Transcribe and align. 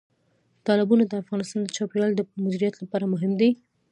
تالابونه 0.65 1.03
د 1.07 1.13
افغانستان 1.23 1.59
د 1.63 1.69
چاپیریال 1.77 2.11
د 2.15 2.21
مدیریت 2.43 2.75
لپاره 2.81 3.05
مهم 3.13 3.31
دي. 3.39 3.49